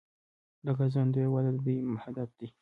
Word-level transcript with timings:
د 0.65 0.67
ګرځندوی 0.77 1.27
وده 1.29 1.51
د 1.55 1.57
دوی 1.63 1.77
هدف 2.03 2.29
دی. 2.39 2.47